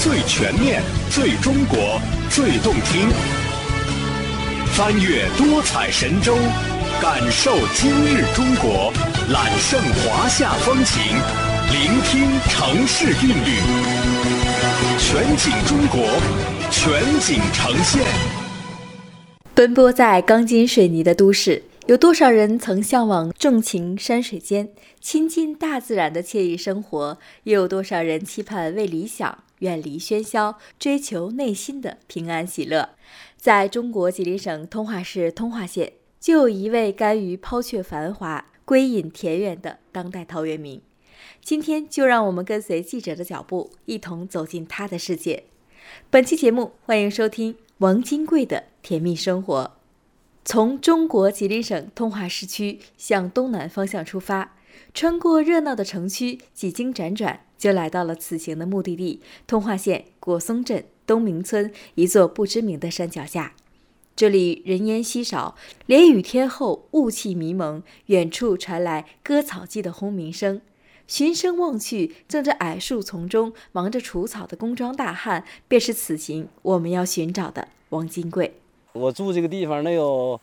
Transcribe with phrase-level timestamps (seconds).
[0.00, 2.00] 最全面、最中国、
[2.30, 3.08] 最动听。
[4.76, 6.36] 翻越多彩神州，
[7.02, 8.92] 感受今日中国，
[9.32, 11.02] 揽胜华夏风情，
[11.72, 13.58] 聆听城市韵律。
[15.00, 16.06] 全景中国，
[16.70, 18.06] 全景呈现。
[19.52, 21.64] 奔波在钢筋水泥的都市。
[21.88, 24.68] 有多少人曾向往纵情山水间、
[25.00, 27.16] 亲近大自然的惬意生活？
[27.44, 32.90] 又有多少人期盼为理想远离喧嚣，追求内心的平安喜乐？
[33.36, 40.80] 在中国吉林省通化市通化县，就有一位甘于抛却繁华、归隐田园的当代陶渊明。
[41.42, 45.44] 今天就让我们跟随记者的脚步，一同走进他的世界。
[46.10, 49.76] 本期节目，欢迎收听王金贵的甜蜜生活。
[50.44, 54.56] 从中国吉林省通化市区向东南方向出发，
[54.94, 63.54] 穿过热闹的城区，几经辗转，就来到了此行的目的地——通化县果松镇东明村一座不知名的山脚下。
[64.16, 70.60] 这里人烟稀少，连雨天后雾气迷蒙，远处传来割草机的轰鸣声。
[71.06, 78.54] 循声望去，正在矮树丛中忙着除草的工装大汉，便是此行我们要寻找的王金贵。
[78.92, 80.38] 我住这个地方能有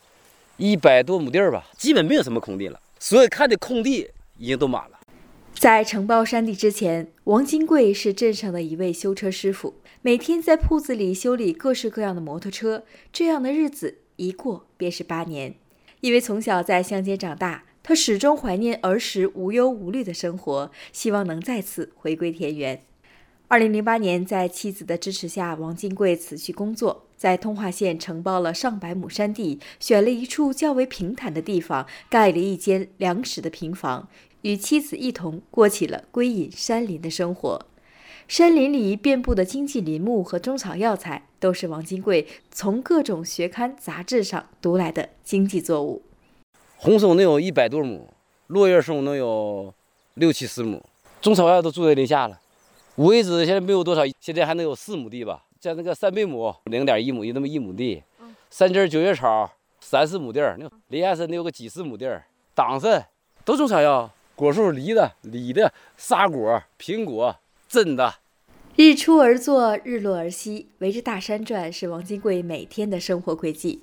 [0.58, 2.80] 一百多亩地儿吧，基本没有什么空地了。
[2.98, 5.00] 所以看这空地已经都满了。
[5.54, 12.84] 在承包山地之前，王金贵是镇上的一位修车师傅，每天在铺子里修理各式各样的摩托车。
[13.14, 15.56] 这样的日子一过便是八年。
[16.02, 22.84] 因为从小在乡间长大，他始终怀念儿时无忧无虑的生活，希望能再次回归田园。
[23.48, 34.08] 二零零八年，在妻子的支持下，王金贵辞去工作，在通化县承包了上百亩山地，选了一处较为平坦的地方，盖了一间两室的平房，
[34.42, 37.68] 与妻子一同过起了归隐山林的生活。
[38.28, 46.02] 山林里遍布的经济林木和中草药材，都是王金贵从各种学刊杂志上读来的经济作物。
[46.78, 48.10] 红松能有一百多亩，
[48.48, 49.72] 落叶松能有
[50.16, 50.84] 六七十亩，
[51.22, 52.40] 中草药都住在林下了。
[52.98, 55.44] 五味子现在没有多少，现在还能有四亩地吧。
[55.60, 58.02] 像那个三倍亩，零点一亩，就那么一亩地。
[58.50, 59.52] 三枝九叶草，
[59.82, 60.58] 三四亩地儿。
[60.88, 62.26] 林下参能有个几十亩地儿。
[62.54, 63.06] 党参
[63.44, 67.36] 都种草药，果树、梨的、李的、沙果、苹果、
[67.68, 68.16] 真的。
[68.78, 73.82] 日出而作，日落而息，围着大山转，是王金贵每天的生活轨迹。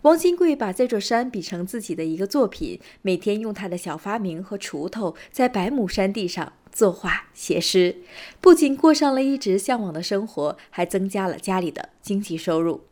[0.00, 6.54] 王金贵把这座山比成自己的一个作品，每天用他的小发明和锄头，在百亩山地上。
[6.76, 7.96] 作画写诗，
[8.38, 12.82] 不仅过上了一直向往的生活，还增加了家里的经济收入。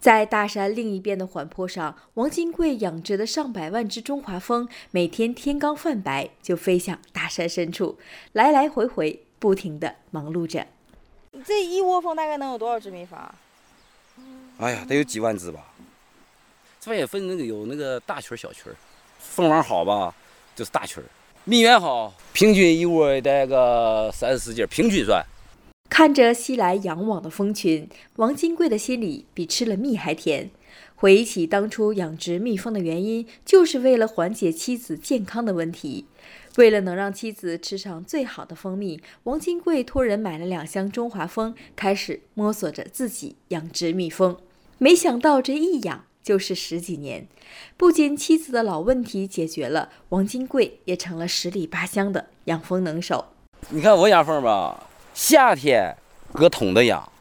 [0.00, 7.98] 在大山另一边的缓坡上，王金贵养殖的上百万只中华蜂，每天天刚泛白就飞向大山深处，
[8.32, 10.66] 来来回回不停地忙碌着。
[11.44, 13.18] 这一窝蜂大概能有多少只蜜蜂？
[14.56, 15.66] 哎呀，得有几万只吧。
[16.80, 18.72] 这也分那个有那个大群小群
[19.18, 20.14] 蜂王好吧，
[20.56, 21.02] 就是大群
[21.46, 25.22] 蜜源好，平均一窝带个三四斤，平均算。
[25.90, 30.48] 看着熙来攘往的蜂群，王金贵的心里比吃了蜜还甜。
[30.94, 36.06] 回忆起当初养殖蜜蜂的原因，就是为了缓解妻子健康的问题。
[36.56, 44.38] 为了能让妻子吃上最好的蜂蜜，王金贵托人买了两箱中华蜂，开始摸索着自己养殖蜜蜂。
[44.78, 46.06] 没想到这一养。
[46.24, 47.28] 就是十几年，
[47.76, 53.26] 不仅妻子的老问题解决了，王金贵也成了十里八乡的养蜂能手。
[53.68, 55.94] 你看我养蜂吧，夏天
[56.32, 57.12] 搁桶的养，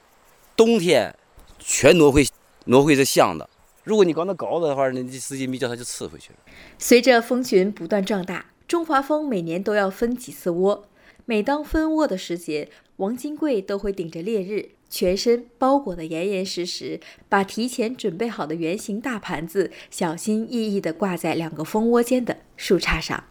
[0.55, 1.13] 冬天
[1.59, 2.25] 全挪回
[2.65, 3.45] 挪回这箱子。
[3.83, 6.39] 如果你搞那高子的话，那使劲蜜叫它就吃回去了。
[6.79, 10.87] 随着蜂群不断壮大，中华蜂每年都要分几次窝。
[11.25, 14.71] 每当分窝的时节，王金贵都会顶着烈日。
[14.89, 23.23] 全身包裹得严严实实，把提前准备好的圆形大盘子小心翼翼地挂在两个蜂窝间的树杈上。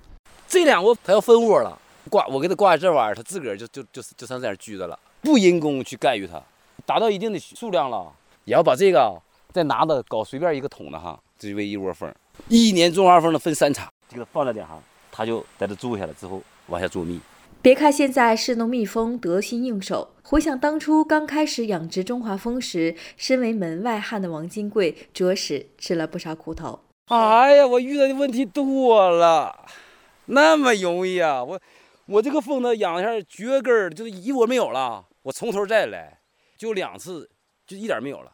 [0.49, 1.79] 这两窝它要分窝了，
[2.11, 6.43] 挂我给它挂在这玩意儿，它自个儿就就就就上这样居着了，不人工去干预它，
[6.85, 8.13] 达到一定的数量了，
[8.45, 9.17] 也要把这个
[9.53, 12.13] 再拿到搞随便一个桶的哈，这就为一窝蜂。
[12.49, 14.83] 一年中华蜂的分三茬，这个放在点哈，
[15.13, 17.21] 它就在这住下来之后往下做蜜。
[17.63, 26.81] 别看现在是农蜜蜂得心应手，回想当初刚开始养殖中华蜂时，身为门外汉的王金贵着实吃了不少苦头。
[27.07, 29.65] 哎呀，我遇到的问题多了，
[30.25, 31.45] 那么容易啊？
[31.45, 31.61] 我
[32.07, 36.19] 我这个蜂呢养一下绝根儿，就是一窝没有了，我从头再来，
[36.59, 37.31] 就两次
[37.65, 38.33] 就一点没有了。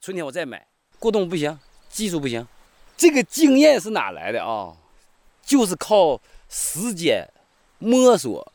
[0.00, 0.68] 春天我再买，
[1.00, 1.58] 过冬不行，
[1.88, 2.46] 技术不行。
[2.96, 4.76] 这个经验是哪来的啊？
[5.42, 7.28] 就是靠时间
[7.80, 8.52] 摸索。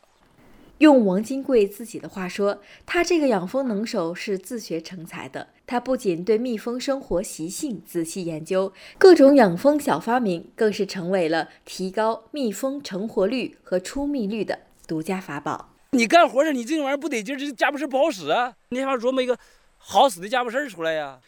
[0.78, 5.48] 用王金贵自己的话说，他这个养蜂能手是自学成才的。
[5.66, 15.70] 他不仅对蜜蜂生活习性仔细研究，各种养蜂小发明更是成为了提高蜜蜂成活率和出蜜率的独家法宝。
[15.92, 18.52] 你干活时，你这玩意儿不得劲，这家伙事不好使啊！
[18.70, 19.38] 你还要琢磨一个
[19.78, 21.18] 好使的家伙事儿出来呀？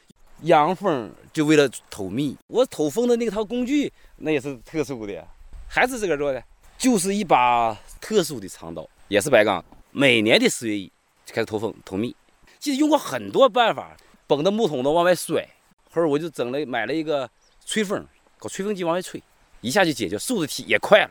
[0.43, 5.25] 养蜂就为了偷蜜，我偷蜂的那套工具那也是特殊的，
[5.69, 6.43] 还是自个儿做的，
[6.77, 8.87] 就是一把特殊的长刀。
[9.09, 10.91] 也是白钢，每年的十月一
[11.25, 12.15] 就开始偷蜂偷蜜，
[12.59, 15.49] 其实用过很多办法，绷着木桶子往外甩，
[15.93, 17.31] 后儿我就整了买了一个
[17.65, 18.05] 吹风，
[18.37, 19.23] 搞吹风机往外吹，
[19.61, 21.11] 一下就解决，速度提也快了。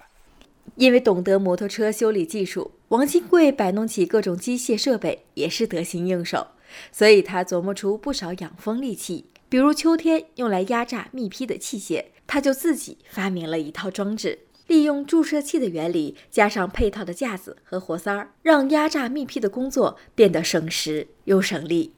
[0.75, 6.47] 因为懂得摩托车修理技术，王金贵摆弄起各种机械设备也是得心应手，
[6.91, 14.39] 所以他琢磨出不少养蜂利器，比如秋天用来压榨蜜批的器械，他就自己发明了一套装置。
[14.75, 21.93] 利用注射器的原理，加上配套的架子和活塞儿，让压榨蜜批的工作变得省时又省力。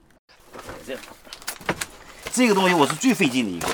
[2.31, 3.67] 这个东西我是最费劲的一个，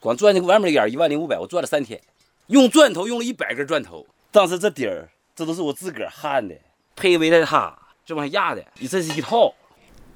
[0.00, 2.00] 光钻这个外面的眼一万零五百，我钻了三天，
[2.46, 4.06] 用钻头用了一百根钻头。
[4.30, 6.54] 当时这底儿这都是我自个儿焊的，
[6.94, 7.76] 配围的它，
[8.06, 9.52] 这往下压的，你这是一套。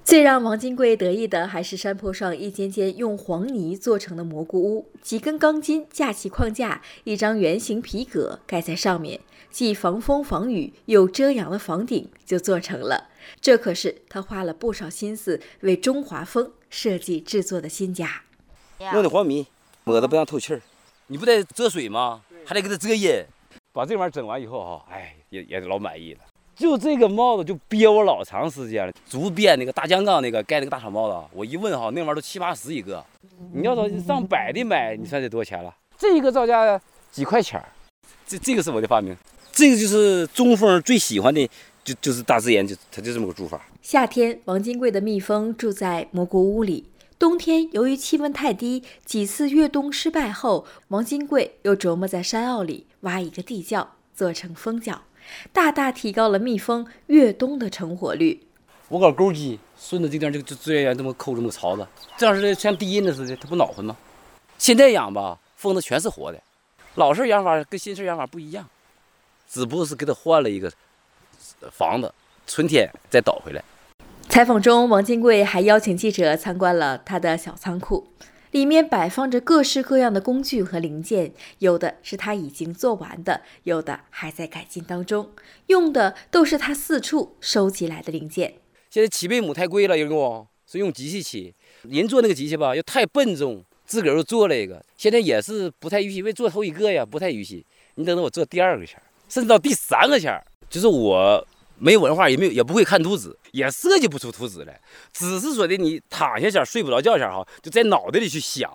[0.07, 4.89] 最让王金贵得意的，还是山坡上一间间用黄泥做成的蘑菇屋。
[5.03, 9.19] 几根钢筋架起框架，一张圆形皮革盖在上面，
[9.51, 13.09] 既防风防雨又遮阳的房顶就做成了。
[13.41, 18.23] 这可是他花了不少心思为中华风设计制作的新家。
[18.79, 19.49] 用的黄泥
[19.83, 20.63] 抹的不让透气儿，
[21.09, 22.23] 你不得遮水吗？
[22.45, 23.25] 还得给它遮阴。
[23.73, 26.21] 把这玩意儿整完以后哈，哎，也也老满意了。
[26.57, 33.05] 就这个帽子就憋我老长时间了，竹编那个大酱缸那个盖那个大草帽子，我一问哈，那玩意儿都七八十一个，
[33.53, 35.75] 你要说上百的买，你算得多少钱了？
[35.99, 36.81] 这一个造价
[37.13, 37.69] 几块钱儿，
[38.27, 39.15] 这这个是我的发明，
[39.53, 41.47] 这个就是中蜂最喜欢的，
[41.85, 43.61] 就就是大自然，就它就这么个住法。
[43.83, 46.85] 夏天，王金贵的蜜蜂住在蘑菇屋里；
[47.19, 55.03] 冬天，由于气温太低，几次越冬失败后，王金贵又琢磨在山坳里挖一个地窖，做成蜂窖。
[55.53, 58.47] 大大提高了蜜蜂越冬的成活率。
[58.89, 61.87] 我搞钩机，顺着这地方就就自然而然这么扣这么槽子，
[62.17, 63.97] 这样似的像低音的似的，它不恼火吗？
[64.59, 66.41] 现在养吧，蜂子全是活的。
[66.95, 68.69] 老式养法跟新式养法不一样，
[69.49, 70.73] 只不过是给它换了一个
[71.73, 72.15] 房子，
[72.47, 73.63] 春天再倒回来。
[74.29, 78.07] 采访中，王金贵还邀请记者参观了他的小仓库。
[78.57, 85.31] 里面摆放着各式各样的工具和零件，有的是他已经做完的，有的还在改进当中。
[85.67, 88.55] 用的都是他四处收集来的零件。
[88.89, 97.63] 现在起背母太贵了，人工是用机器起，人做那个机器吧又太笨重，自个儿又做了一个，现在也是不太预期，为做头一个呀，不太预期。
[97.97, 98.99] 你等等我做第二个钱，
[99.29, 101.47] 甚至到第三个钱，就是我。
[101.79, 104.81] 没文化，也没有，也不会看图纸，也设计不出图纸来。
[105.13, 108.71] 只是说的你躺下前睡不着觉前哈，就在脑袋里去想，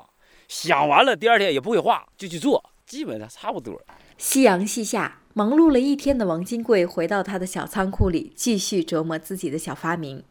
[0.47, 3.81] 想完了第二天也不会画，就去做，基本上差不多。
[4.17, 10.23] 夕阳西下，忙碌了一天的王金贵回到他的小仓库里，继续琢磨自己的小发明。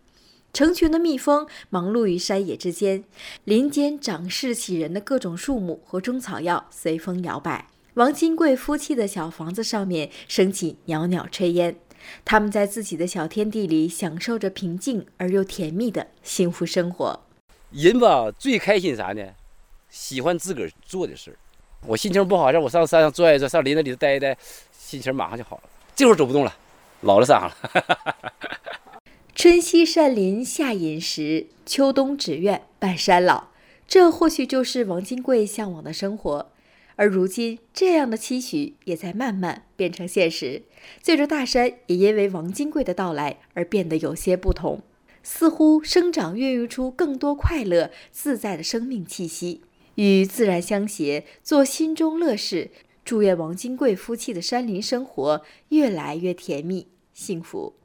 [0.52, 3.05] 成群的蜜蜂忙碌于山野之间，
[3.44, 7.69] 林间长势喜人的各种树木和中草药随风摇摆。
[7.94, 11.76] 王金贵夫妻的小房子上面升起袅袅炊烟。
[12.25, 17.21] 他们在自己的小天地里享受着平静而又甜蜜的幸福生活。
[17.71, 19.23] 人吧，最开心啥呢？
[19.88, 21.37] 喜欢自个儿做的事儿。
[21.87, 24.37] 我心情不好，让我上山上转一转，上林子里头待一待，
[24.73, 25.62] 心情马上就好了。
[25.95, 26.57] 这会儿走不动了，
[27.00, 27.57] 老了伤了。
[29.35, 33.49] 春熙善林下饮食，秋冬只愿半山老。
[33.88, 36.50] 这或许就是王金贵向往的生活。
[37.00, 40.64] 而如今，这样的期许也在慢慢变成现实。
[41.02, 44.83] 这座大山也因为王金贵的到来而变得有些不同，
[45.23, 49.62] 似乎生长孕育出更多快乐自在的生命气息。
[49.95, 52.71] 与自然相携，做心中乐事。
[53.02, 55.40] 祝愿王金贵夫妻的山林生活
[55.71, 57.79] 越来越甜蜜幸福。